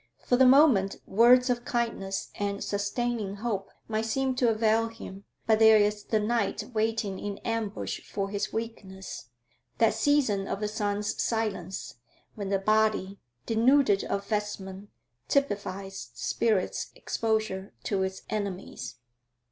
For 0.25 0.35
the 0.35 0.47
moment, 0.47 0.95
words 1.05 1.47
of 1.47 1.63
kindness 1.63 2.31
and 2.33 2.63
sustaining 2.63 3.35
hope 3.35 3.69
might 3.87 4.05
seem 4.07 4.33
to 4.37 4.49
avail 4.49 4.87
him; 4.87 5.25
but 5.45 5.59
there 5.59 5.77
is 5.77 6.05
the 6.05 6.19
night 6.19 6.63
waiting 6.73 7.19
in 7.19 7.37
ambush 7.45 8.01
for 8.01 8.31
his 8.31 8.51
weakness, 8.51 9.29
that 9.77 9.93
season 9.93 10.47
of 10.47 10.59
the 10.59 10.67
sun's 10.67 11.21
silence, 11.21 11.97
when 12.33 12.49
the 12.49 12.57
body 12.57 13.19
denuded 13.45 14.03
of 14.05 14.25
vestment 14.25 14.89
typifies 15.27 16.07
the 16.07 16.17
spirit's 16.17 16.89
exposure 16.95 17.71
to 17.83 18.01
its 18.01 18.23
enemies. 18.27 18.95